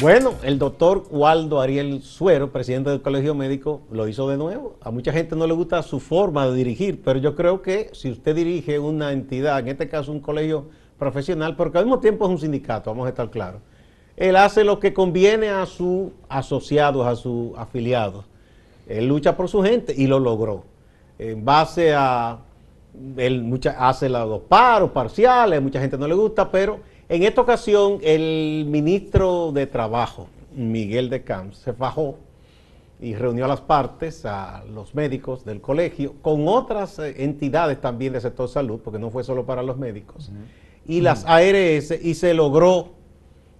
[0.00, 4.76] Bueno, el doctor Waldo Ariel Suero, presidente del Colegio Médico, lo hizo de nuevo.
[4.80, 8.10] A mucha gente no le gusta su forma de dirigir, pero yo creo que si
[8.10, 12.30] usted dirige una entidad, en este caso un colegio profesional, porque al mismo tiempo es
[12.30, 13.60] un sindicato, vamos a estar claros,
[14.16, 18.24] él hace lo que conviene a sus asociados, a sus afiliados.
[18.88, 20.64] Él lucha por su gente y lo logró.
[21.18, 22.38] En base a,
[23.18, 27.98] él mucha, hace los paros parciales, mucha gente no le gusta, pero en esta ocasión,
[28.02, 32.18] el ministro de Trabajo, Miguel de Camps, se fajó
[33.00, 38.12] y reunió a las partes, a los médicos del colegio, con otras eh, entidades también
[38.12, 40.30] del sector salud, porque no fue solo para los médicos,
[40.86, 42.90] y las ARS, y se logró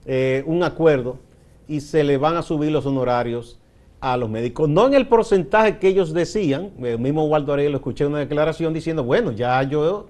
[0.07, 1.19] eh, un acuerdo
[1.67, 3.59] y se le van a subir los honorarios
[4.01, 7.79] a los médicos, no en el porcentaje que ellos decían, el mismo Waldo Arey lo
[7.79, 10.07] escuché en una declaración diciendo, bueno, ya yo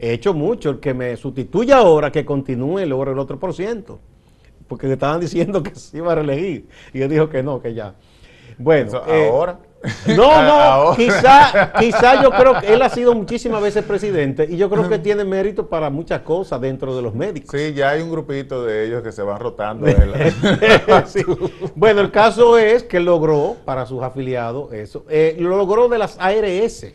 [0.00, 0.70] he hecho mucho.
[0.70, 4.00] El que me sustituya ahora, que continúe, logre el otro por ciento.
[4.66, 6.68] Porque le estaban diciendo que se iba a reelegir.
[6.92, 7.94] Y él dijo que no, que ya.
[8.58, 9.02] Bueno.
[9.06, 9.58] Eh, ahora.
[10.14, 10.42] No,
[10.90, 14.86] no, quizá, quizá yo creo que él ha sido muchísimas veces presidente y yo creo
[14.88, 17.58] que tiene mérito para muchas cosas dentro de los médicos.
[17.58, 19.86] Sí, ya hay un grupito de ellos que se van rotando.
[21.74, 25.04] Bueno, el caso es que logró para sus afiliados eso.
[25.08, 26.86] Eh, lo logró de las ARS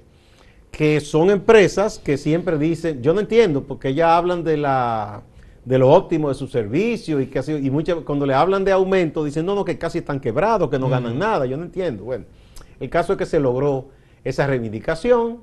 [0.75, 5.23] que son empresas que siempre dicen, yo no entiendo, porque ya hablan de la
[5.63, 9.23] de lo óptimo de su servicio y que y muchas cuando le hablan de aumento
[9.23, 12.03] dicen no no que casi están quebrados que no ganan nada yo no entiendo.
[12.03, 12.25] Bueno
[12.79, 13.87] el caso es que se logró
[14.23, 15.39] esa reivindicación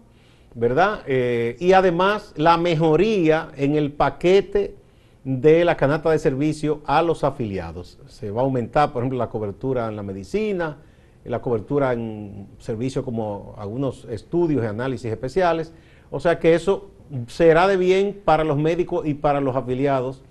[0.55, 4.77] verdad eh, y además la mejoría en el paquete
[5.25, 7.99] de la canasta de servicio a los afiliados.
[8.07, 10.77] Se va a aumentar por ejemplo la cobertura en la medicina
[11.25, 15.73] la cobertura en servicios como algunos estudios y análisis especiales.
[16.11, 16.91] O sea que eso
[17.27, 20.23] será de bien para los médicos y para los afiliados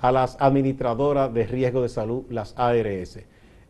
[0.00, 3.20] a las administradoras de riesgo de salud, las ARS.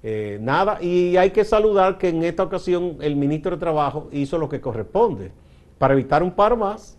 [0.03, 4.39] Eh, nada, y hay que saludar que en esta ocasión el ministro de Trabajo hizo
[4.39, 5.33] lo que corresponde
[5.79, 6.99] para evitar un paro más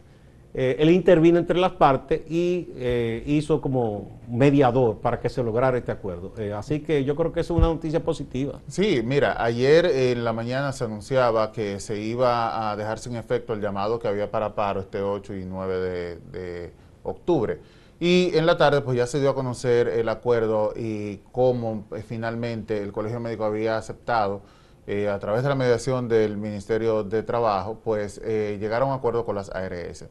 [0.59, 5.77] eh, él intervino entre las partes y eh, hizo como mediador para que se lograra
[5.77, 6.33] este acuerdo.
[6.35, 8.59] Eh, así que yo creo que es una noticia positiva.
[8.67, 13.53] Sí, mira, ayer en la mañana se anunciaba que se iba a dejar sin efecto
[13.53, 17.59] el llamado que había para paro este 8 y 9 de, octubre.
[17.99, 22.81] Y en la tarde pues ya se dio a conocer el acuerdo y cómo finalmente
[22.81, 24.41] el Colegio Médico había aceptado
[24.87, 29.35] a través de la mediación del Ministerio de Trabajo, pues llegar a un acuerdo con
[29.35, 30.07] las ARS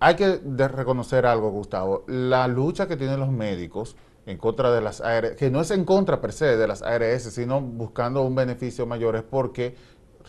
[0.00, 2.04] hay que reconocer algo, Gustavo.
[2.06, 5.84] La lucha que tienen los médicos en contra de las ARS, que no es en
[5.84, 9.74] contra per se de las ARS, sino buscando un beneficio mayor, es porque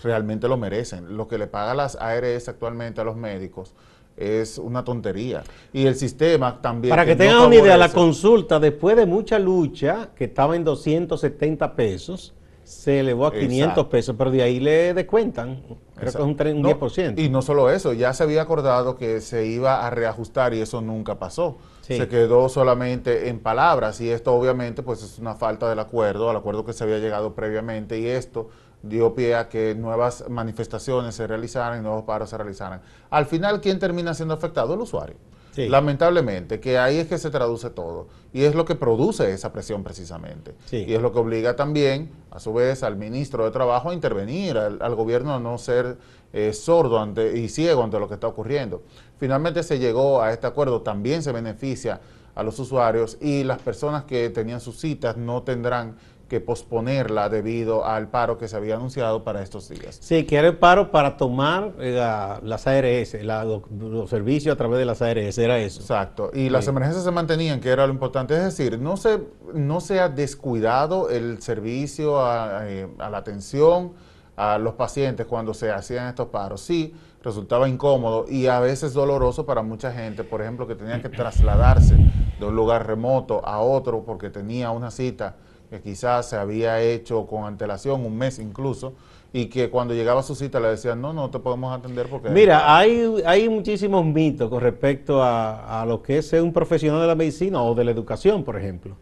[0.02, 1.18] realmente lo merecen.
[1.18, 3.76] Lo que le paga las ARS actualmente a los médicos
[4.16, 5.44] es una tontería.
[5.72, 6.92] Y el sistema también...
[6.92, 11.76] Para que, tengan una idea, la consulta, después de mucha lucha, que estaba en 270
[11.76, 15.64] pesos, se elevó a 500 pesos, pero de ahí le descuentan,
[16.00, 17.20] creo que es un, 10%.
[17.20, 20.82] Y no solo eso, ya se había acordado que se iba a reajustar y eso
[20.82, 21.58] nunca pasó.
[21.82, 26.36] Se quedó solamente en palabras y esto obviamente pues es una falta del acuerdo, al
[26.36, 28.50] acuerdo que se había llegado previamente y esto
[28.84, 32.82] dio pie a que nuevas manifestaciones se realizaran y nuevos paros se realizaran.
[33.10, 34.76] Al final, ¿quién termina siendo afectado?
[34.76, 35.16] El usuario.
[35.58, 38.08] Lamentablemente, que ahí es que se traduce todo.
[38.32, 40.56] Y es lo que produce esa presión precisamente.
[40.72, 44.58] Y es lo que obliga también, a su vez, al ministro de Trabajo a intervenir,
[44.58, 45.98] al, gobierno a no ser
[46.32, 48.84] eh, sordo ante, y ciego ante lo que está ocurriendo.
[49.18, 52.00] Finalmente se llegó a este acuerdo, también se beneficia
[52.36, 55.98] a los usuarios y las personas que tenían sus citas no tendrán
[56.30, 59.98] que posponerla debido al paro que se había anunciado para estos días.
[60.00, 65.02] Sí, que era el paro para tomar las ARS, los, servicios a través de las
[65.02, 65.82] ARS, era eso.
[65.82, 69.20] Exacto, y las emergencias se mantenían, que era lo importante, es decir, no se,
[69.54, 73.94] no se ha descuidado el servicio a, eh, a la atención
[74.38, 76.62] a los pacientes cuando se hacían estos paros.
[76.62, 81.10] Sí, resultaba incómodo y a veces doloroso para mucha gente, por ejemplo, que tenía que
[81.10, 81.98] trasladarse
[82.40, 85.36] de un lugar remoto a otro porque tenía una cita
[85.70, 88.94] que quizás se había hecho con antelación, un mes incluso,
[89.32, 92.30] y que cuando llegaba a su cita le decían, no, no te podemos atender porque...
[92.30, 97.08] Mira, hay, hay muchísimos mitos con respecto a, lo que es ser un profesional de
[97.08, 98.96] la medicina o de la educación, por ejemplo.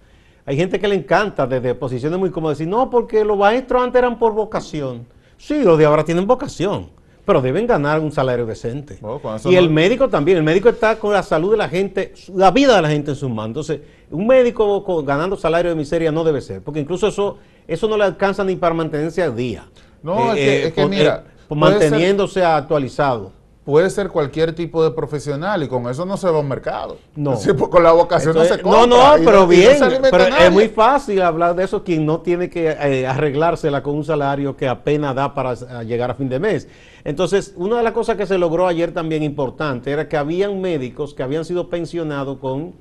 [0.46, 4.00] Hay gente que le encanta desde posiciones muy cómodas decir, no, porque los maestros antes
[4.00, 5.06] eran por vocación.
[5.38, 6.97] Sí, los de ahora tienen vocación
[7.28, 9.00] pero deben ganar un salario decente.
[9.02, 9.20] Oh,
[9.50, 12.78] y el médico también, el médico está con la salud de la gente, la vida
[12.78, 13.48] de la gente en sus manos.
[13.48, 17.38] Entonces, un médico ganando salario de miseria no debe ser, porque incluso eso,
[17.68, 19.66] eso no le alcanza ni para mantenerse al día.
[20.02, 23.34] No, es, que, eh, mira, eh, manteniéndose actualizado.
[23.68, 27.00] Puede ser cualquier tipo de profesional y con eso no se va a un mercado.
[27.18, 27.34] No.
[27.34, 28.88] Pues, con la vocación no se compra.
[28.88, 29.76] No, no, pero bien.
[30.10, 34.06] pero es muy fácil hablar de eso quien no tiene que eh, arreglársela con un
[34.06, 36.70] salario que apenas da para llegar a fin de mes.
[37.04, 41.14] Entonces, una de las cosas que se logró ayer también importante era que habían médicos
[41.14, 42.74] que habían sido pensionados con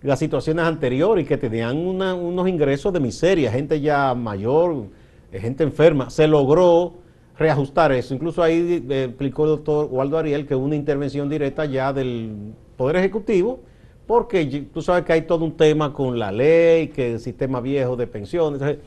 [0.00, 4.86] las situaciones anteriores y que tenían unos ingresos de miseria, gente ya mayor,
[5.30, 6.08] gente enferma.
[6.08, 6.94] Se logró
[7.40, 8.12] reajustar eso.
[8.14, 12.96] Incluso ahí eh, explicó el doctor Waldo Ariel que una intervención directa ya del Poder
[12.96, 13.60] Ejecutivo,
[14.06, 17.96] porque tú sabes que hay todo un tema con la ley, que el sistema viejo
[17.96, 18.78] de pensiones,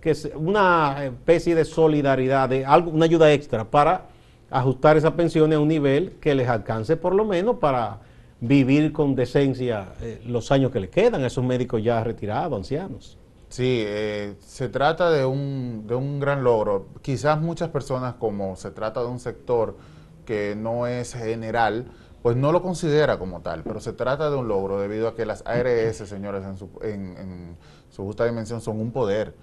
[0.00, 4.06] que es una especie de solidaridad, de algo, una ayuda extra para
[4.50, 7.98] ajustar esas pensiones a un nivel que les alcance por lo menos para
[8.40, 13.18] vivir con decencia eh, los años que le quedan a esos médicos ya retirados, ancianos.
[13.56, 16.88] Sí, eh, se trata de un, de un gran logro.
[17.00, 19.78] Quizás muchas personas, como se trata de un sector
[20.26, 24.46] que no es general, pues no lo considera como tal, pero se trata de un
[24.46, 27.56] logro debido a que las ARS, señores, en su, en,
[27.88, 29.34] su justa dimensión son un poder,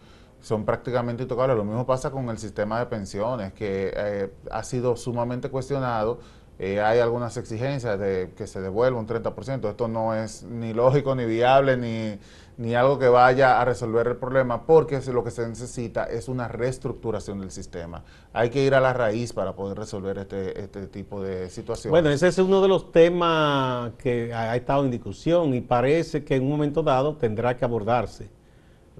[0.42, 1.57] son prácticamente intocables.
[1.57, 6.19] Lo mismo pasa con el sistema de pensiones, que eh, ha sido sumamente cuestionado.
[6.59, 9.68] Eh, hay algunas exigencias de que se devuelva un 30%.
[9.68, 12.19] Esto no es ni lógico, ni viable, ni
[12.57, 16.47] ni algo que vaya a resolver el problema, porque lo que se necesita es una
[16.47, 18.03] reestructuración del sistema.
[18.31, 21.91] Hay que ir a la raíz para poder resolver este, este tipo de situaciones.
[21.91, 26.35] Bueno, ese es uno de los temas que ha estado en discusión y parece que
[26.35, 28.29] en un momento dado tendrá que abordarse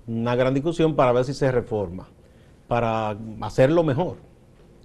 [0.07, 2.07] una gran discusión para ver si se reforma,
[2.67, 4.17] para hacerlo mejor.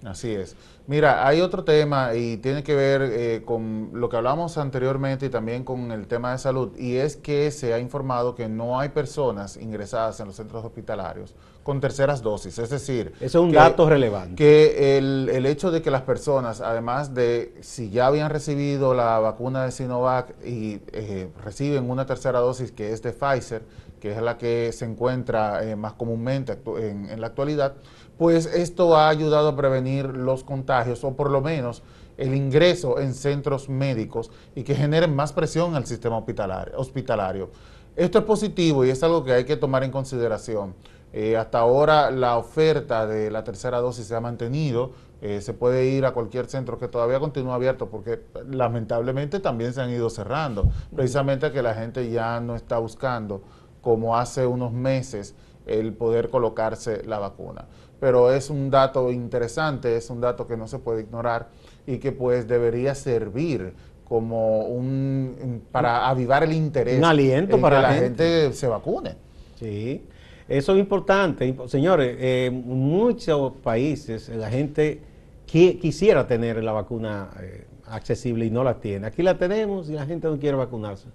[0.03, 0.55] Así es.
[0.87, 5.29] Mira, hay otro tema y tiene que ver eh, con lo que hablamos anteriormente y
[5.29, 8.89] también con el tema de salud, y es que se ha informado que no hay
[8.89, 12.57] personas ingresadas en los centros hospitalarios con terceras dosis.
[12.57, 14.35] Es decir, eso es un dato relevante.
[14.35, 19.19] Que el, el, hecho de que las personas, además de si ya habían recibido la
[19.19, 23.61] vacuna de Sinovac y eh, reciben una tercera dosis que es de Pfizer,
[23.99, 27.75] que es la que se encuentra eh, más comúnmente en, en la actualidad,
[28.19, 31.83] pues esto ha ayudado a prevenir los contagios o por lo menos
[32.17, 37.49] el ingreso en centros médicos y que generen más presión al sistema hospitalario.
[37.95, 40.75] Esto es positivo y es algo que hay que tomar en consideración.
[41.13, 44.91] Eh, hasta ahora la oferta de la tercera dosis se ha mantenido,
[45.21, 48.19] eh, se puede ir a cualquier centro que todavía continúa abierto porque
[48.49, 53.43] lamentablemente también se han ido cerrando, precisamente que la gente ya no está buscando
[53.81, 57.65] como hace unos meses el poder colocarse la vacuna
[57.99, 61.49] pero es un dato interesante, es un dato que no se puede ignorar
[61.85, 63.73] y que pues debería servir
[64.05, 68.53] como un para avivar el interés un aliento para que la gente.
[68.53, 69.15] se vacune.
[69.59, 70.03] Sí,
[70.47, 71.55] eso es importante.
[71.67, 75.01] Señores, en muchos países la gente
[75.45, 79.07] quisiera tener la vacuna eh, accesible y no la tiene.
[79.07, 81.07] Aquí la tenemos y la gente no quiere vacunarse.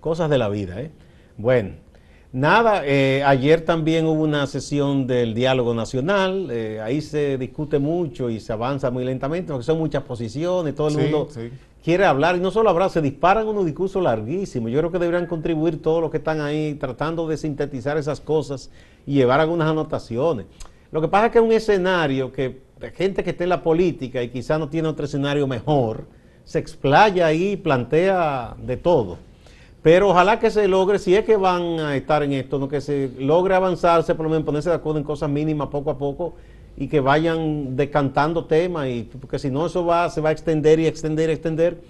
[0.00, 0.90] Cosas de la vida, ¿eh?
[1.36, 1.74] Bueno.
[2.32, 8.30] Nada, eh, ayer también hubo una sesión del diálogo nacional, eh, ahí se discute mucho
[8.30, 11.28] y se avanza muy lentamente porque son muchas posiciones, todo el mundo
[11.84, 14.70] quiere hablar y no solo hablar, se disparan unos discursos larguísimos.
[14.70, 18.70] Yo creo que deberían contribuir todos los que están ahí tratando de sintetizar esas cosas
[19.06, 20.46] y llevar algunas anotaciones.
[20.90, 22.62] Lo que pasa es que es un escenario que
[22.94, 26.06] gente que esté en la política y quizá no tiene otro escenario mejor,
[26.44, 29.18] se explaya ahí y plantea de todo.
[29.82, 32.68] Pero ojalá que se logre, si es que van a estar en esto, ¿no?
[32.68, 35.98] que se logre avanzarse, por lo menos ponerse de acuerdo en cosas mínimas poco a
[35.98, 36.34] poco
[36.76, 40.78] y que vayan decantando temas, y, porque si no eso va, se va a extender
[40.78, 41.80] y extender y extender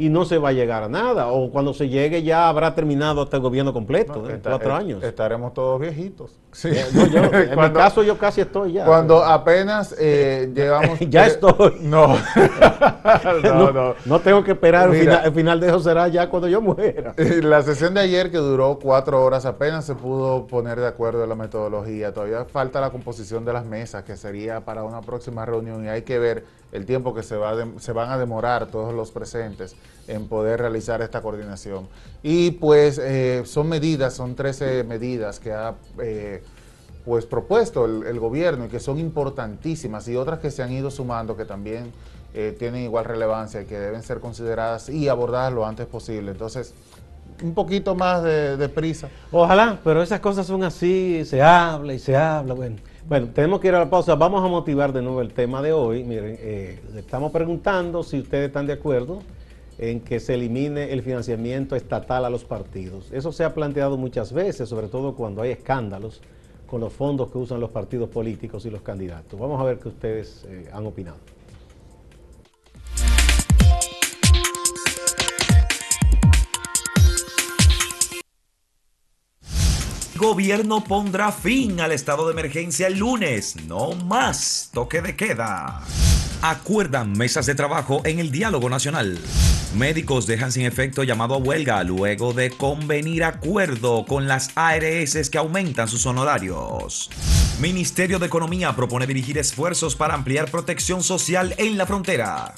[0.00, 1.28] y no se va a llegar a nada.
[1.28, 5.02] O cuando se llegue ya habrá terminado hasta el gobierno completo, en cuatro años.
[5.02, 6.38] Estaremos todos viejitos.
[6.52, 6.70] Sí.
[6.94, 8.86] en mi caso yo casi estoy ya.
[8.86, 10.98] Cuando apenas eh, llevamos...
[11.10, 11.80] ya estoy.
[11.82, 12.16] No.
[13.42, 14.20] no, no, no.
[14.20, 14.88] tengo que esperar.
[14.94, 17.14] el, final, de eso será ya cuando yo muera.
[17.42, 21.28] La sesión de ayer que duró cuatro horas apenas se pudo poner de acuerdo en
[21.28, 22.14] la metodología.
[22.14, 26.02] Todavía falta la composición de las mesas, que sería para una próxima reunión y hay
[26.02, 29.74] que ver el tiempo que se, va se van a demorar todos los presentes
[30.06, 31.88] en poder realizar esta coordinación.
[32.22, 36.42] Y pues eh, son medidas, son 13 medidas que ha eh,
[37.04, 41.36] pues propuesto el, gobierno y que son importantísimas y otras que se han ido sumando
[41.36, 41.92] que también
[42.34, 46.30] eh, tienen igual relevancia y que deben ser consideradas y abordadas lo antes posible.
[46.30, 46.74] Entonces,
[47.42, 49.08] un poquito más de, de prisa.
[49.32, 52.76] Ojalá, pero esas cosas son así, se habla y se habla, bueno.
[53.08, 54.14] Bueno, tenemos que ir a la pausa.
[54.14, 56.04] Vamos a motivar de nuevo el tema de hoy.
[56.04, 59.20] Miren, eh, estamos preguntando si ustedes están de acuerdo
[59.78, 63.10] en que se elimine el financiamiento estatal a los partidos.
[63.10, 66.20] Eso se ha planteado muchas veces, sobre todo cuando hay escándalos
[66.66, 69.40] con los fondos que usan los partidos políticos y los candidatos.
[69.40, 71.16] Vamos a ver qué ustedes eh, han opinado.
[80.20, 83.56] Gobierno pondrá fin al estado de emergencia el lunes.
[83.66, 85.80] No más toque de queda.
[86.42, 89.18] Acuerdan mesas de trabajo en el diálogo nacional.
[89.74, 95.38] Médicos dejan sin efecto llamado a huelga luego de convenir acuerdo con las ARS que
[95.38, 97.08] aumentan sus honorarios.
[97.58, 102.54] Ministerio de Economía propone dirigir esfuerzos para ampliar protección social en la frontera.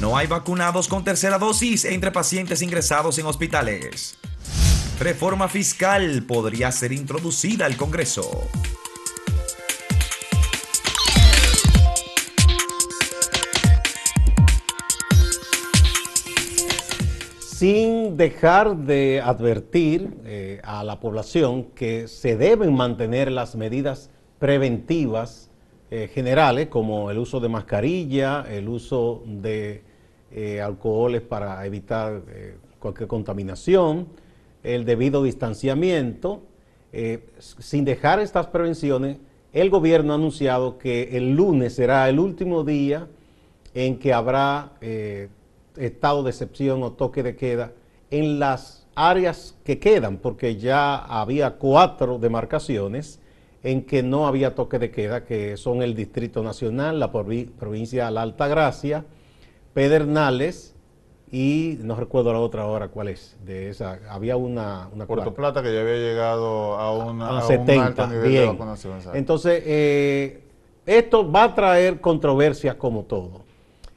[0.00, 4.16] No hay vacunados con tercera dosis entre pacientes ingresados en hospitales.
[4.98, 8.48] Reforma fiscal podría ser introducida al Congreso.
[17.64, 25.50] sin dejar de advertir eh, a la población que se deben mantener las medidas preventivas
[25.90, 29.82] eh, generales como el uso de mascarilla, el uso de
[30.30, 32.22] eh, alcoholes para evitar
[32.78, 34.08] cualquier contaminación,
[34.64, 36.42] el debido distanciamiento.
[37.38, 39.18] sin dejar estas prevenciones,
[39.52, 43.06] el gobierno ha anunciado que el lunes será el último día
[43.74, 44.72] en que habrá
[45.76, 47.72] estado de excepción o toque de queda
[48.10, 53.20] en las áreas que quedan, porque ya había cuatro demarcaciones
[53.62, 58.10] en que no había toque de queda, que son el Distrito Nacional, la provincia de
[58.10, 59.04] la Alta Gracia,
[59.72, 60.73] Pedernales
[61.34, 63.36] y no recuerdo la otra ahora cuál es.
[63.44, 68.06] De esa había una, una Puerto Plata que ya había llegado a, una, a, 70,
[68.06, 69.00] nivel de vacunación.
[69.14, 70.44] Entonces, eh,
[70.86, 73.40] esto va a traer controversias como todo.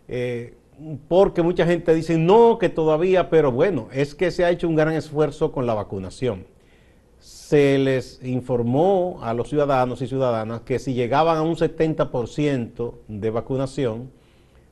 [0.08, 0.56] Eh,
[1.08, 4.75] porque mucha gente dice no, que todavía, pero bueno, es que se ha hecho un
[4.75, 6.48] gran esfuerzo con la vacunación.
[7.20, 13.29] Se les informó a los ciudadanos y ciudadanas que si llegaban a un 70% de
[13.29, 14.10] vacunación,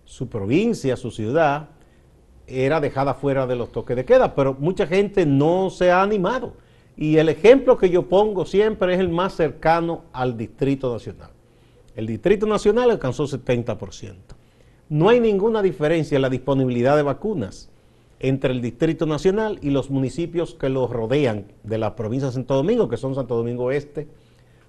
[0.04, 1.70] su provincia, su ciudad,
[2.48, 6.54] era dejada fuera de los toques de queda, pero mucha gente no se ha animado.
[6.98, 11.32] Y el ejemplo que yo pongo siempre es el más cercano al Distrito Nacional.
[11.96, 14.36] El Distrito Nacional alcanzó 70%
[14.90, 17.70] no hay ninguna diferencia en la disponibilidad de vacunas
[18.20, 22.56] entre el Distrito Nacional y los municipios que los rodean de la provincia de Santo
[22.56, 24.08] Domingo, que son Santo Domingo Este,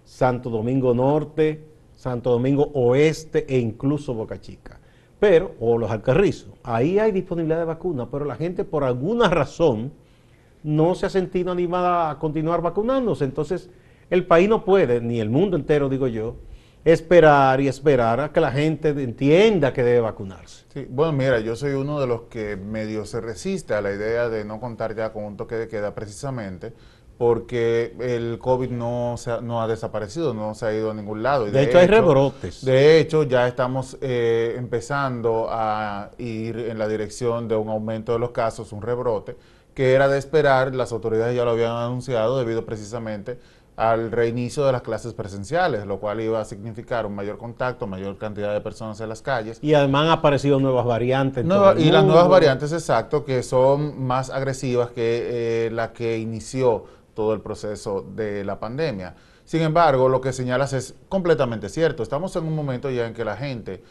[0.04, 1.62] Santo Domingo Norte,
[1.94, 4.80] Santo Domingo Oeste e incluso Boca Chica.
[5.18, 9.92] Pero, o los Alcarrizos, ahí hay disponibilidad de vacunas, pero la gente por alguna razón
[10.62, 13.24] no se ha sentido animada a continuar vacunándose.
[13.24, 13.70] Entonces,
[14.10, 16.36] el país no puede, ni el mundo entero, digo yo,
[16.84, 20.64] esperar y esperar a que la gente entienda que debe vacunarse.
[20.90, 24.44] Bueno, mira, yo soy uno de los que medio se resiste a la idea de
[24.44, 26.72] no contar ya con un toque de queda precisamente
[27.18, 31.22] porque el COVID no, se ha, no ha desaparecido, no se ha ido a ningún
[31.22, 31.46] lado.
[31.46, 32.64] de, hecho, hay rebrotes.
[32.64, 38.18] De hecho, ya estamos eh, empezando a ir en la dirección de un aumento de
[38.18, 39.36] los casos, un rebrote,
[39.74, 43.38] que era de esperar, las autoridades ya lo habían anunciado debido precisamente
[43.76, 48.16] al reinicio de las clases presenciales, lo cual iba a significar un mayor contacto, mayor
[48.16, 49.58] cantidad de personas en las calles.
[49.62, 51.44] Y además han aparecido nuevas variantes.
[51.44, 56.84] y las nuevas variantes, exacto, que son más agresivas que eh, la que inició
[57.16, 59.16] todo el proceso de la pandemia.
[59.44, 62.02] Sin embargo, lo que señalas es completamente cierto.
[62.04, 63.82] Estamos en un momento ya en que la gente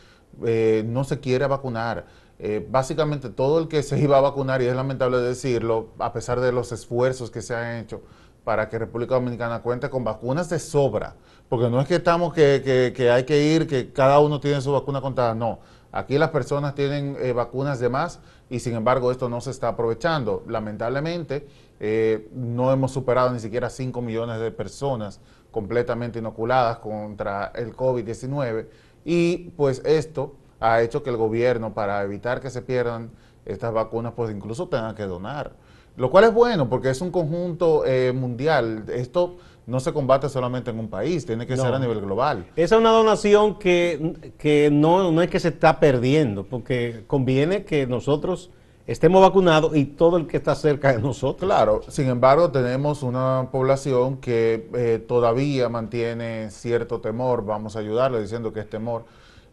[0.46, 2.06] eh, no se quiere vacunar.
[2.38, 6.40] Eh, básicamente todo el que se iba a vacunar, y es lamentable decirlo, a pesar
[6.40, 8.02] de los esfuerzos que se han hecho,
[8.44, 11.16] para que República Dominicana cuente con vacunas de sobra.
[11.50, 14.72] Porque no es que estamos que, que, hay que ir, que cada uno tiene su
[14.72, 15.60] vacuna contada, no.
[15.96, 19.70] Aquí las personas tienen eh, vacunas de más y sin embargo esto no se está
[19.70, 20.44] aprovechando.
[20.46, 21.48] Lamentablemente
[21.80, 25.22] eh, no hemos superado ni siquiera 5 millones de personas
[25.52, 28.68] completamente inoculadas contra el COVID-19
[29.06, 33.12] y pues esto ha hecho que el gobierno para evitar que se pierdan
[33.46, 35.54] estas vacunas pues incluso tenga que donar.
[35.96, 38.84] Lo cual es bueno porque es un conjunto eh, mundial.
[38.90, 39.38] Esto
[39.68, 42.46] no se combate solamente en un país, tiene que ser a nivel global.
[42.56, 47.88] Esa es una donación que, no, no es que se está perdiendo, porque conviene que
[47.88, 48.52] nosotros
[48.86, 51.48] estemos vacunados y todo el que está cerca de nosotros.
[51.48, 58.22] Claro, sin embargo tenemos una población que eh, todavía mantiene cierto temor, vamos a ayudarle
[58.22, 59.06] diciendo que es temor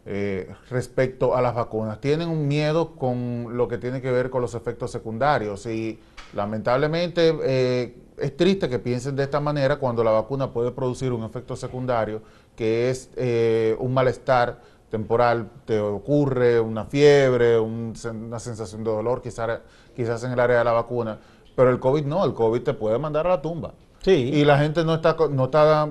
[0.05, 2.01] eh, respecto a las vacunas.
[2.01, 5.97] Tienen un miedo con lo que tiene que ver con los efectos secundarios y
[6.33, 11.23] lamentablemente eh, es triste que piensen de esta manera cuando la vacuna puede producir un
[11.23, 12.21] efecto secundario
[12.53, 14.59] que es eh, un malestar
[14.91, 19.61] temporal, te ocurre una fiebre, una sensación de dolor quizás,
[19.95, 21.17] quizás en el área de la vacuna,
[21.55, 23.71] pero el COVID no, el COVID te puede mandar a la tumba.
[24.01, 24.31] Sí.
[24.33, 25.89] Y la gente no está, no está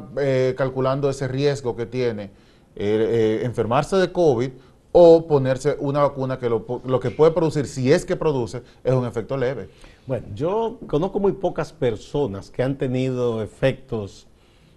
[0.54, 2.41] calculando ese riesgo que tiene
[2.74, 4.50] eh, eh, enfermarse de COVID
[4.92, 9.06] o ponerse una vacuna que lo, que puede producir, si es que produce, es un
[9.06, 9.70] efecto leve.
[10.06, 14.26] Bueno, yo conozco muy pocas personas que han tenido efectos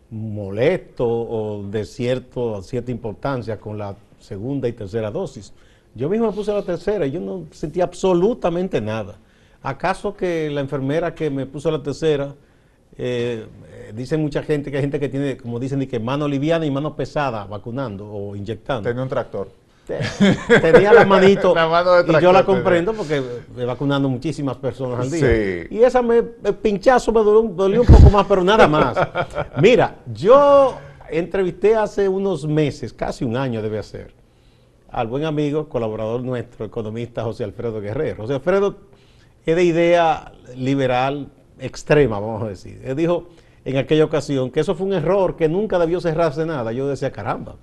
[0.10, 5.54] molestos o de cierto, cierta importancia con la segunda y tercera dosis.
[5.94, 9.18] Yo mismo me puse la tercera y yo no sentí absolutamente nada.
[9.62, 12.36] ¿Acaso que la enfermera que me puso la tercera,
[12.98, 13.46] eh,
[13.96, 16.96] dicen mucha gente que hay gente que tiene, como dicen, que mano liviana y mano
[16.96, 18.88] pesada vacunando o inyectando?
[18.90, 19.50] Tenía un tractor.
[20.62, 21.54] Tenía la manito
[22.08, 23.22] y yo la comprendo porque
[23.58, 25.68] he vacunando muchísimas personas al día.
[25.70, 28.98] Y esa me, el pinchazo me dolió, un poco más, pero nada más.
[29.62, 30.76] Mira, yo
[31.10, 34.12] entrevisté hace unos meses, casi un año debe ser,
[34.90, 38.24] al buen amigo, colaborador nuestro, economista José Alfredo Guerrero.
[38.24, 38.78] José Alfredo
[39.46, 42.82] es de idea liberal extrema, vamos a decir.
[42.84, 43.28] Él dijo
[43.66, 46.72] en aquella ocasión que eso fue un error, que nunca debió cerrarse nada.
[46.72, 47.58] Yo decía, caramba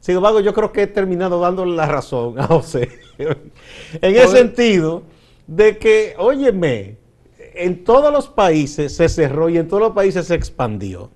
[0.00, 2.88] sin embargo, yo creo que he terminado dándole la razón a José.
[3.18, 5.02] en el sentido
[5.46, 6.96] de que, óyeme,
[7.54, 11.10] en todos los países se cerró y en todos los países se expandió.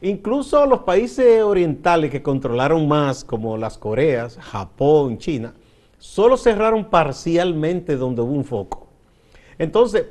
[0.00, 5.54] Incluso los países orientales que controlaron más, como las Coreas, Japón, China,
[5.98, 8.88] solo cerraron parcialmente donde hubo un foco.
[9.58, 10.06] Entonces,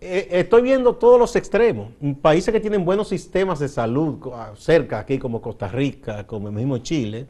[0.00, 1.88] eh, estoy viendo todos los extremos.
[2.20, 4.18] Países que tienen buenos sistemas de salud,
[4.56, 7.26] cerca aquí como Costa Rica, como el mismo Chile,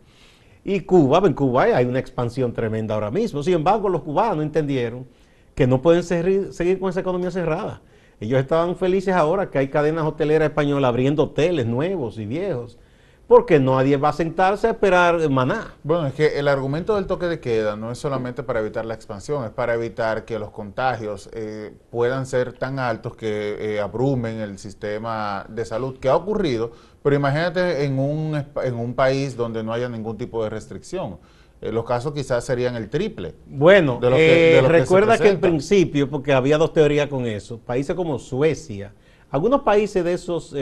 [0.64, 3.40] y Cuba, en Cuba hay una expansión tremenda ahora mismo.
[3.42, 5.06] Sin embargo, los cubanos entendieron
[5.54, 7.82] que no pueden seguir, con esa economía cerrada.
[8.18, 12.78] Ellos estaban felices ahora que hay cadenas hoteleras españolas abriendo hoteles nuevos y viejos
[13.26, 15.75] porque nadie va a sentarse a esperar maná.
[15.83, 18.95] Bueno, es que el argumento del toque de queda no es solamente para evitar la
[18.95, 24.38] expansión, es para evitar que los contagios eh, puedan ser tan altos que eh, abrumen
[24.40, 26.71] el sistema de salud, que ha ocurrido,
[27.02, 31.18] pero imagínate en un, en un país donde no haya ningún tipo de restricción.
[31.61, 33.35] Eh, los casos quizás serían el triple.
[33.47, 38.92] Bueno, recuerda que, en principio, porque había dos teorías con eso, países como Suecia,
[39.30, 40.54] algunos países de esos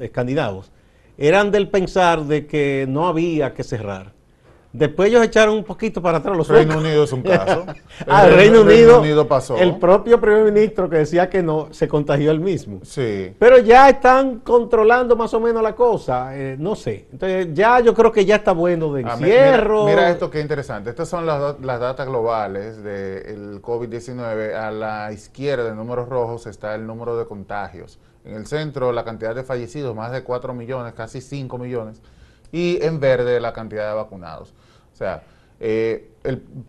[0.00, 0.70] escandinavos,
[1.18, 4.16] eran del pensar de que no había que cerrar.
[4.76, 7.64] Después ellos echaron un poquito para atrás los Reino Unido es un caso.
[8.06, 9.56] ah, el Reino, Unido, pasó.
[9.56, 12.80] El propio primer ministro que decía que no, se contagió él mismo.
[12.82, 13.34] Sí.
[13.38, 17.06] Pero ya están controlando más o menos la cosa, eh, no sé.
[17.10, 19.86] Entonces ya yo creo que ya está bueno de ah, encierro.
[19.86, 20.90] mira, esto qué interesante.
[20.90, 24.54] Estas son las, las datas globales del COVID-19.
[24.54, 27.98] A la izquierda de números rojos está el número de contagios.
[28.26, 32.02] En el centro la cantidad de fallecidos, más de 4 millones, casi 5 millones.
[32.52, 34.54] Y en verde la cantidad de vacunados.
[34.92, 35.22] O sea,
[35.58, 36.10] eh,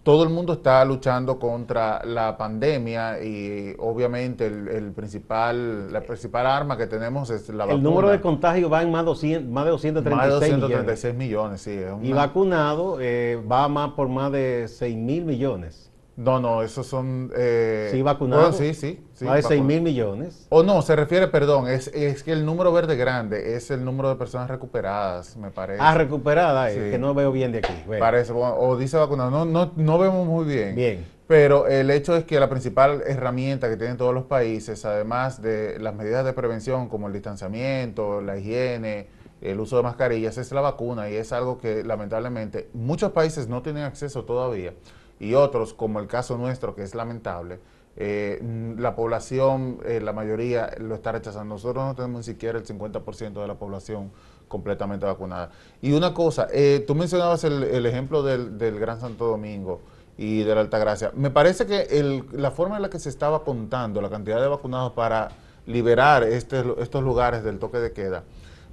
[0.04, 6.78] todo el mundo está luchando contra la pandemia y obviamente el, principal, la principal arma
[6.78, 7.76] que tenemos es la vacuna.
[7.76, 11.62] El número de contagios va en más, 200, más de 236, más de 236 millones.
[11.62, 11.80] sí.
[12.04, 15.92] Y vacunado eh, va más por más de 6 mil millones.
[16.16, 17.32] No, no, esos son...
[17.36, 18.58] Eh, sí, vacunados.
[18.58, 20.48] sí, sí, Más de 6 mil millones.
[20.50, 24.10] O no, se refiere, perdón, es, es, que el número verde grande es el número
[24.10, 25.82] de personas recuperadas, me parece.
[25.82, 27.74] Ah, recuperadas, eh, que no veo bien de aquí.
[28.00, 30.76] Parece, o dice vacunado, no, no, no vemos muy bien.
[30.76, 31.18] Bien.
[31.28, 35.78] Pero el hecho es que la principal herramienta que tienen todos los países, además de
[35.78, 39.08] las medidas de prevención como el distanciamiento, la higiene,
[39.42, 43.62] el uso de mascarillas, es la vacuna y es algo que lamentablemente muchos países no
[43.62, 44.74] tienen acceso todavía
[45.20, 47.60] y otros, como el caso nuestro, que es lamentable,
[47.98, 48.40] eh,
[48.78, 51.56] la población, eh, la mayoría lo está rechazando.
[51.56, 54.12] Nosotros no tenemos ni siquiera el 50% de la población
[54.48, 55.50] completamente vacunada.
[55.82, 59.82] Y una cosa, eh, tú mencionabas el, ejemplo del, Gran Santo Domingo
[60.18, 61.12] y de la Altagracia.
[61.16, 64.94] Me parece que la forma en la que se estaba contando la cantidad de vacunados
[64.94, 65.30] para
[65.66, 68.24] liberar este, estos lugares del toque de queda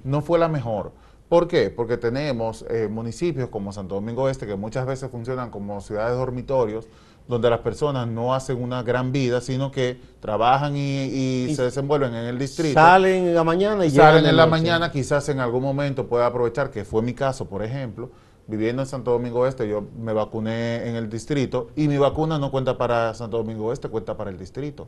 [0.05, 0.91] no fue la mejor.
[1.27, 1.71] ¿Por qué?
[1.71, 6.87] Porque tenemos eh, municipios como Santo Domingo Este que muchas veces funcionan como ciudades dormitorios,
[7.27, 12.25] donde las personas no hacen una gran vida, sino que trabajan y, se desenvuelven en
[12.25, 12.79] el distrito.
[12.79, 16.69] Salen en la mañana y Salen en la mañana, quizás en algún momento pueda aprovechar,
[16.69, 18.11] que fue mi caso, por ejemplo,
[18.47, 22.51] viviendo en Santo Domingo Este, yo me vacuné en el distrito y mi vacuna no
[22.51, 24.87] cuenta para Santo Domingo Este, cuenta para el distrito.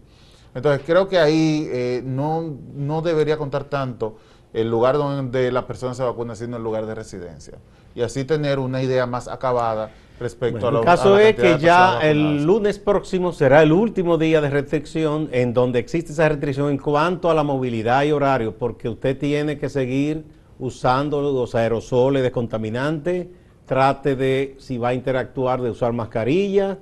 [0.53, 4.17] Entonces creo que ahí eh, no, no debería contar tanto
[4.53, 7.57] el lugar donde la persona se vacuna sino el lugar de residencia.
[7.95, 11.99] Y así tener una idea más acabada respecto a lo El caso es que ya
[12.01, 16.77] el lunes próximo será el último día de restricción en donde existe esa restricción en
[16.77, 20.23] cuanto a la movilidad y horario, porque usted tiene que seguir
[20.59, 23.27] usando los aerosoles descontaminantes,
[23.65, 26.79] trate de, si va a interactuar, de usar mascarilla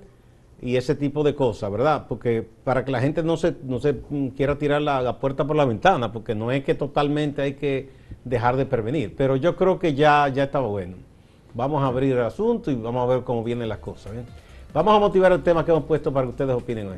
[0.62, 2.06] y ese tipo de cosas, ¿verdad?
[2.08, 4.00] Porque para que la gente no se, no se
[4.36, 7.90] quiera tirar la, puerta por la ventana, porque no es que totalmente hay que
[8.24, 10.96] dejar de prevenir, pero yo creo que ya, ya estaba bueno.
[11.56, 14.12] Vamos a abrir el asunto y vamos a ver cómo vienen las cosas.
[14.74, 16.98] Vamos a motivar el tema que hemos puesto para que ustedes opinen hoy.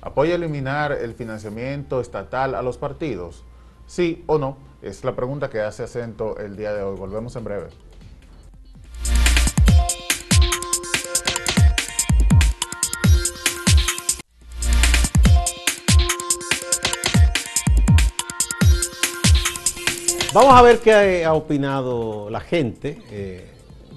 [0.00, 3.44] ¿Apoya eliminar el financiamiento estatal a los partidos?
[3.86, 4.56] ¿Sí o no?
[4.80, 6.96] Es la pregunta que hace acento el día de hoy.
[6.96, 7.66] Volvemos en breve.
[20.32, 23.50] Vamos a ver qué ha opinado la gente eh,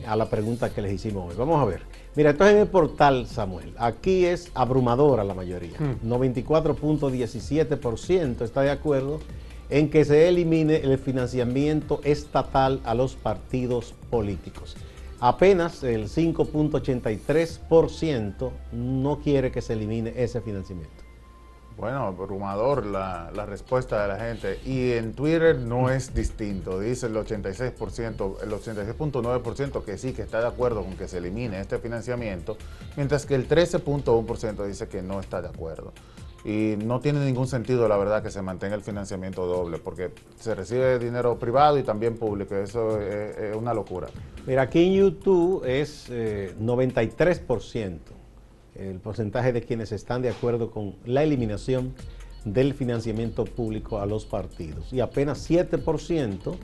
[0.08, 1.36] a la pregunta que les hicimos hoy.
[1.38, 1.82] Vamos a ver.
[2.16, 3.76] Mira, esto es en el portal Samuel.
[3.78, 5.78] Aquí es abrumadora la mayoría.
[6.04, 8.44] 94.17% hmm.
[8.44, 9.20] está de acuerdo
[9.70, 14.76] en que se elimine el financiamiento estatal a los partidos políticos.
[15.20, 21.03] Apenas el 5.83% no quiere que se elimine ese financiamiento.
[21.78, 24.60] Bueno, abrumador la, respuesta de la gente.
[24.66, 26.80] Y en Twitter no es distinto.
[26.80, 31.60] Dice el 86%, el 86.9% que sí, que está de acuerdo con que se elimine
[31.60, 32.58] este financiamiento,
[32.96, 35.94] mientras que el 13.1% dice que no está de acuerdo.
[36.46, 40.54] Y no tiene ningún sentido, la verdad, que se mantenga el financiamiento doble, porque se
[40.54, 42.56] recibe dinero privado y también público.
[42.56, 44.08] Eso es, una locura.
[44.46, 48.23] Mira, aquí en YouTube es 93%.
[48.76, 51.94] El porcentaje de quienes están de acuerdo con la eliminación
[52.46, 56.56] del financiamiento público a los partidos y apenas 7%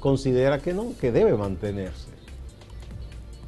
[0.00, 2.16] considera que no, que debe mantenerse.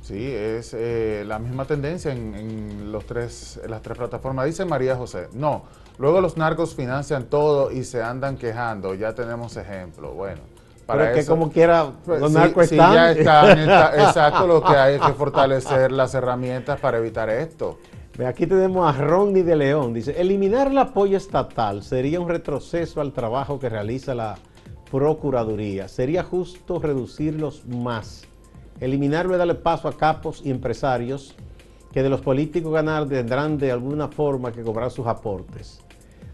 [0.02, 4.46] Sí, es eh, la misma tendencia en, los tres, las tres plataformas.
[4.46, 5.64] Dice María José, no,
[5.98, 10.14] luego los narcos financian todo y se andan quejando, ya tenemos ejemplo.
[10.14, 10.40] Bueno,
[10.88, 12.94] para Pero que como quiera, pues, los narcos están.
[12.94, 13.58] ya están,
[14.00, 17.78] exacto, lo que hay es que fortalecer las herramientas para evitar esto.
[18.26, 19.92] Aquí tenemos a Ronnie de León.
[19.92, 24.38] Dice, eliminar el apoyo estatal sería un retroceso al trabajo que realiza la
[24.90, 25.88] Procuraduría.
[25.88, 28.24] Sería justo reducirlos más.
[28.80, 31.36] Eliminarlo y darle paso a capos y empresarios
[31.92, 35.82] que de los políticos ganar tendrán de alguna forma que cobrar sus aportes.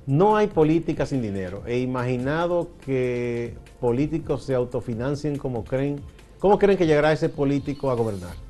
[0.07, 1.63] No hay política sin dinero.
[1.67, 6.01] He imaginado que políticos se autofinancien como creen.
[6.39, 8.45] ¿Cómo creen que llegará ese político a gobernar?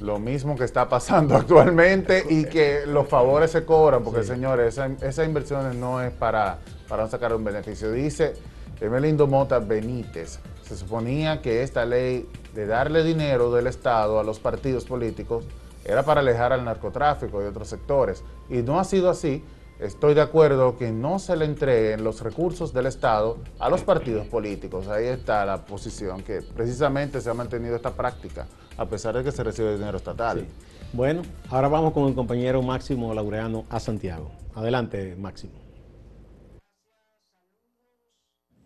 [0.00, 5.26] lo mismo que está pasando actualmente y que los favores se cobran, porque señores, esas
[5.26, 7.90] inversiones no es para, para sacar un beneficio.
[7.92, 8.34] Dice
[8.80, 14.38] Emelindo Mota Benítez, se suponía que esta ley de darle dinero del Estado a los
[14.38, 15.44] partidos políticos
[15.84, 19.44] era para alejar al narcotráfico y otros sectores, y no ha sido así.
[19.78, 24.26] Estoy de acuerdo que no se le entreguen los recursos del Estado a los partidos
[24.26, 24.88] políticos.
[24.88, 28.46] Ahí está la posición, que precisamente se ha mantenido esta práctica
[28.78, 30.46] a pesar de que se recibe dinero estatal.
[30.94, 34.30] Bueno, ahora vamos con el compañero Máximo Laureano a Santiago.
[34.54, 35.52] Adelante, Máximo.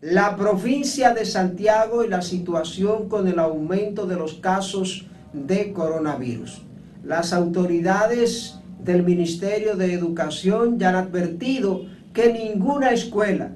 [0.01, 6.63] La provincia de Santiago y la situación con el aumento de los casos de coronavirus.
[7.03, 13.53] Las autoridades del Ministerio de Educación ya han advertido que ninguna escuela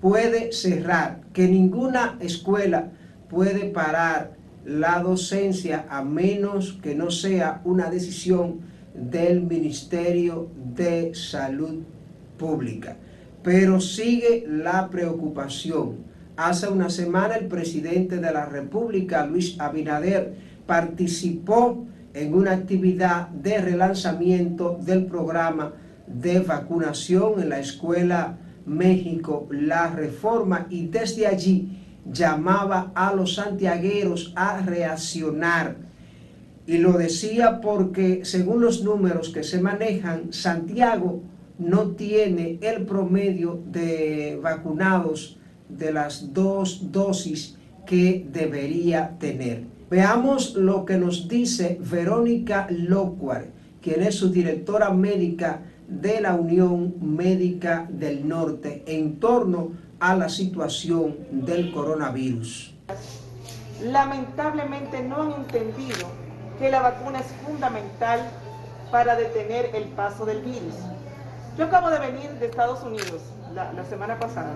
[0.00, 2.92] puede cerrar, que ninguna escuela
[3.28, 4.32] puede parar
[4.64, 8.60] la docencia a menos que no sea una decisión
[8.94, 11.82] del Ministerio de Salud
[12.38, 12.96] Pública.
[13.42, 15.98] Pero sigue la preocupación.
[16.36, 20.34] Hace una semana el presidente de la República, Luis Abinader,
[20.66, 25.74] participó en una actividad de relanzamiento del programa
[26.06, 31.78] de vacunación en la Escuela México La Reforma y desde allí
[32.10, 35.76] llamaba a los santiagueros a reaccionar.
[36.66, 41.22] Y lo decía porque según los números que se manejan, Santiago
[41.58, 49.75] no tiene el promedio de vacunados de las dos dosis que debería tener.
[49.88, 53.46] Veamos lo que nos dice Verónica Locuar,
[53.80, 59.70] quien es su directora médica de la Unión Médica del Norte en torno
[60.00, 62.74] a la situación del coronavirus.
[63.80, 66.08] Lamentablemente no han entendido
[66.58, 68.28] que la vacuna es fundamental
[68.90, 70.74] para detener el paso del virus.
[71.56, 73.22] Yo acabo de venir de Estados Unidos
[73.54, 74.54] la, la semana pasada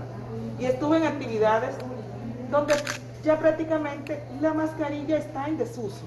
[0.58, 1.76] y estuve en actividades
[2.50, 2.74] donde
[3.24, 6.02] ya prácticamente la mascarilla está en desuso.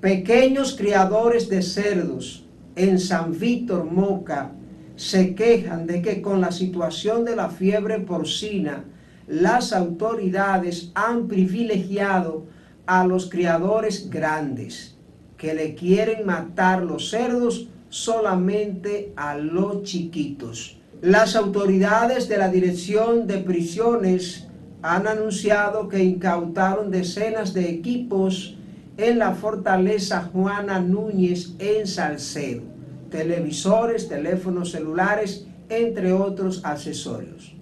[0.00, 4.52] Pequeños criadores de cerdos en San Víctor Moca
[4.96, 8.84] se quejan de que con la situación de la fiebre porcina,
[9.26, 12.44] las autoridades han privilegiado
[12.86, 14.96] a los criadores grandes,
[15.36, 20.78] que le quieren matar los cerdos solamente a los chiquitos.
[21.02, 24.45] Las autoridades de la Dirección de Prisiones
[24.82, 28.56] han anunciado que incautaron decenas de equipos
[28.96, 32.62] en la fortaleza Juana Núñez en Salcedo.
[33.10, 37.54] Televisores, teléfonos celulares, entre otros accesorios.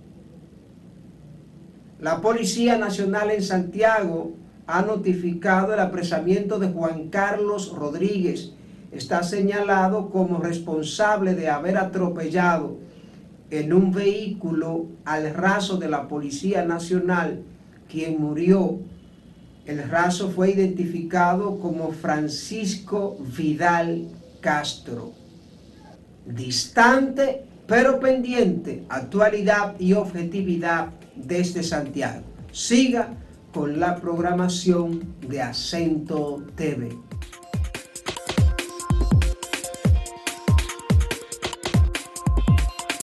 [2.00, 4.32] La Policía Nacional en Santiago
[4.66, 8.52] ha notificado el apresamiento de Juan Carlos Rodríguez.
[8.92, 12.83] Está señalado como responsable de haber atropellado
[13.60, 17.42] en un vehículo al raso de la Policía Nacional,
[17.88, 18.78] quien murió.
[19.66, 24.08] El raso fue identificado como Francisco Vidal
[24.40, 25.12] Castro.
[26.26, 32.22] Distante pero pendiente, actualidad y objetividad desde Santiago.
[32.52, 33.14] Siga
[33.52, 36.90] con la programación de Acento TV.